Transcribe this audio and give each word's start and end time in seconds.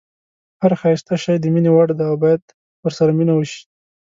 هر 0.61 0.71
ښایسته 0.81 1.15
شی 1.23 1.35
د 1.39 1.45
مینې 1.53 1.71
وړ 1.73 1.87
دی 1.99 2.05
او 2.09 2.15
باید 2.23 2.41
ورسره 2.83 3.11
مینه 3.17 3.33
وشي. 3.35 3.61